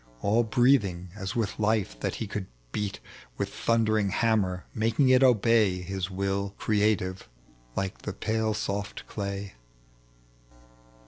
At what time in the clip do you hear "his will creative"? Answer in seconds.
5.83-7.29